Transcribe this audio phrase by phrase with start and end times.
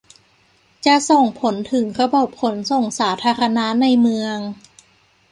[0.85, 4.37] จะส่งผลถึงระบบขนส่งสาธารณะในเมือง